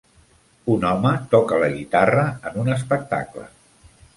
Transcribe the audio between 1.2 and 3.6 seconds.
toca la guitarra en un espectacle.